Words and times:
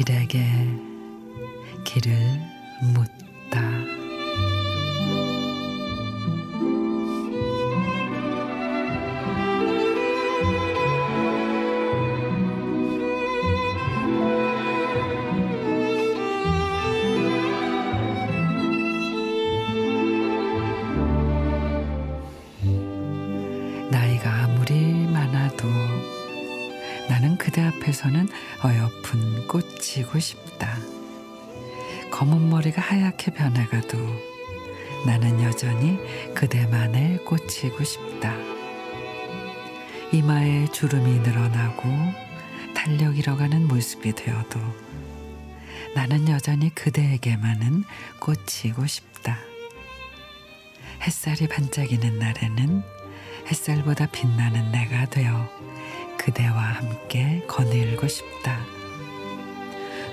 길에게 0.00 0.40
길을 1.84 2.14
묻다. 2.94 3.99
나는 27.10 27.36
그대 27.36 27.60
앞에서는 27.60 28.28
어여쁜 28.64 29.48
꽃이고 29.48 30.20
싶다. 30.20 30.78
검은 32.12 32.48
머리가 32.48 32.80
하얗게 32.80 33.32
변해가도 33.32 33.98
나는 35.04 35.42
여전히 35.42 35.98
그대만의 36.36 37.24
꽃이고 37.24 37.82
싶다. 37.82 38.32
이마에 40.12 40.68
주름이 40.70 41.18
늘어나고 41.18 41.82
탄력 42.76 43.18
잃어가는 43.18 43.66
모습이 43.66 44.12
되어도 44.12 44.60
나는 45.96 46.28
여전히 46.28 46.72
그대에게만은 46.72 47.82
꽃이고 48.20 48.86
싶다. 48.86 49.36
햇살이 51.02 51.48
반짝이는 51.48 52.20
날에는 52.20 52.99
햇살보다 53.48 54.06
빛나는 54.06 54.72
내가 54.72 55.06
되어 55.06 55.48
그대와 56.18 56.58
함께 56.58 57.42
거닐고 57.46 58.06
싶다. 58.08 58.58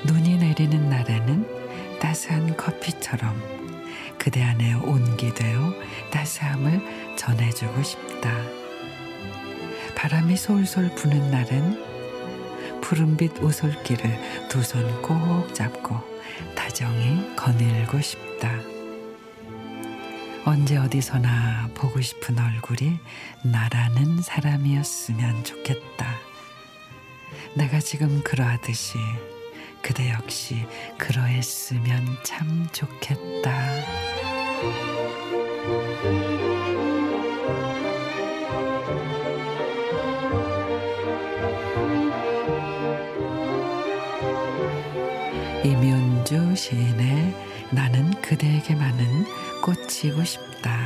눈이 0.06 0.38
내리는 0.38 0.90
날에는 0.90 2.00
따스한 2.00 2.56
커피처럼 2.56 3.42
그대 4.18 4.42
안에 4.44 4.74
온기되어 4.74 5.74
따스함을 6.12 7.16
전해주고 7.18 7.84
싶다. 7.84 8.32
바람이 9.96 10.36
솔솔 10.38 10.96
부는 10.96 11.32
날엔 11.32 12.82
푸른빛 12.82 13.42
오솔길을 13.44 14.48
두 14.50 14.60
손 14.62 15.02
꼭 15.02 15.54
잡고 15.54 15.96
다정히 16.56 17.36
거닐고 17.36 18.00
싶다. 18.00 18.77
언제 20.48 20.78
어디서나 20.78 21.72
보고 21.74 22.00
싶은 22.00 22.40
얼굴이 22.40 22.98
나라는 23.44 24.22
사람이었으면 24.22 25.44
좋겠다. 25.44 26.08
내가 27.54 27.82
지금 27.82 28.24
그러하듯이 28.24 28.98
그대 29.82 30.10
역시 30.10 30.66
그러했으면 30.98 32.06
참 32.24 32.66
좋겠다. 32.72 33.52
이면주 45.66 46.56
시인의 46.56 47.36
나는 47.72 48.12
그대에게만은 48.22 49.26
꽃이고 49.68 50.24
싶다. 50.24 50.80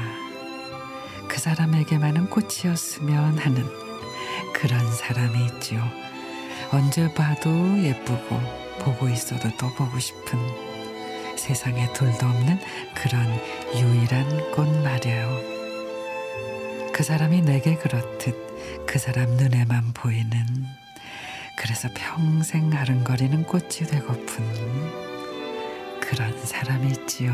그 1.27 1.39
사람에게만은 1.39 2.31
꽃이었으면 2.31 3.37
하는 3.37 3.63
그런 4.53 4.91
사람이 4.91 5.45
있지요. 5.45 5.83
언제 6.71 7.13
봐도 7.13 7.51
예쁘고 7.77 8.41
보고 8.79 9.07
있어도 9.07 9.55
또 9.59 9.71
보고 9.75 9.99
싶은 9.99 10.39
세상에 11.37 11.93
둘도 11.93 12.25
없는 12.25 12.59
그런 12.95 13.23
유일한 13.75 14.51
꽃 14.51 14.67
말이에요. 14.83 15.29
그 16.91 17.03
사람이 17.03 17.41
내게 17.41 17.75
그렇듯 17.75 18.87
그 18.87 18.97
사람 18.97 19.29
눈에만 19.37 19.93
보이는 19.93 20.65
그래서 21.55 21.87
평생 21.93 22.73
아른거리는 22.73 23.43
꽃이 23.43 23.85
되고픈 23.87 25.10
그런 26.11 26.37
사람이지요. 26.45 27.31